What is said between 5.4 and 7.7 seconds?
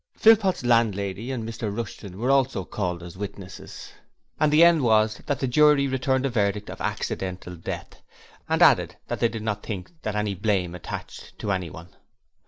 jury returned a verdict of accidental